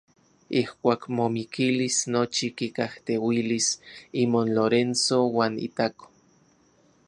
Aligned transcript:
Ijkuak 0.59 1.01
momikilis 1.17 1.97
nochi 2.15 2.47
kikajteuilis 2.61 3.67
imon 4.25 4.47
Lorenzo 4.59 5.17
uan 5.37 5.53
itako. 5.69 6.05